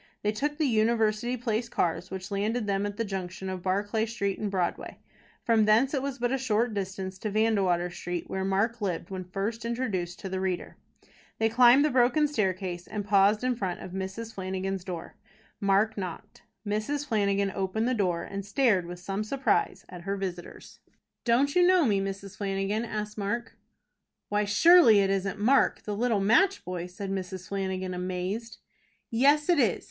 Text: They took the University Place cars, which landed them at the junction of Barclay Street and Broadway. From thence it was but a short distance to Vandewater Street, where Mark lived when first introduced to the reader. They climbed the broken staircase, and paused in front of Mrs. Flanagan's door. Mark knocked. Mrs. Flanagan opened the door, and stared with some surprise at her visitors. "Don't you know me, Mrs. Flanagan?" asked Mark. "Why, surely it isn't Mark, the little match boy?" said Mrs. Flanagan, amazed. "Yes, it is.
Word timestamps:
They 0.23 0.31
took 0.31 0.57
the 0.57 0.65
University 0.65 1.37
Place 1.37 1.69
cars, 1.69 2.09
which 2.09 2.31
landed 2.31 2.65
them 2.65 2.87
at 2.87 2.97
the 2.97 3.05
junction 3.05 3.49
of 3.49 3.61
Barclay 3.61 4.07
Street 4.07 4.39
and 4.39 4.49
Broadway. 4.49 4.97
From 5.43 5.65
thence 5.65 5.93
it 5.93 6.01
was 6.01 6.17
but 6.17 6.31
a 6.31 6.39
short 6.39 6.73
distance 6.73 7.19
to 7.19 7.29
Vandewater 7.29 7.91
Street, 7.91 8.27
where 8.27 8.43
Mark 8.43 8.81
lived 8.81 9.11
when 9.11 9.23
first 9.23 9.63
introduced 9.63 10.17
to 10.21 10.27
the 10.27 10.39
reader. 10.39 10.75
They 11.37 11.49
climbed 11.49 11.85
the 11.85 11.91
broken 11.91 12.27
staircase, 12.27 12.87
and 12.87 13.05
paused 13.05 13.43
in 13.43 13.55
front 13.55 13.81
of 13.81 13.91
Mrs. 13.91 14.33
Flanagan's 14.33 14.83
door. 14.83 15.17
Mark 15.59 15.95
knocked. 15.99 16.41
Mrs. 16.65 17.05
Flanagan 17.07 17.51
opened 17.53 17.87
the 17.87 17.93
door, 17.93 18.23
and 18.23 18.43
stared 18.43 18.87
with 18.87 18.99
some 18.99 19.23
surprise 19.23 19.85
at 19.87 20.01
her 20.01 20.17
visitors. 20.17 20.79
"Don't 21.25 21.53
you 21.55 21.61
know 21.61 21.85
me, 21.85 22.01
Mrs. 22.01 22.37
Flanagan?" 22.37 22.85
asked 22.85 23.19
Mark. 23.19 23.55
"Why, 24.29 24.45
surely 24.45 24.97
it 25.01 25.11
isn't 25.11 25.37
Mark, 25.37 25.83
the 25.83 25.95
little 25.95 26.19
match 26.21 26.65
boy?" 26.65 26.87
said 26.87 27.11
Mrs. 27.11 27.47
Flanagan, 27.49 27.93
amazed. 27.93 28.57
"Yes, 29.11 29.47
it 29.47 29.59
is. 29.59 29.79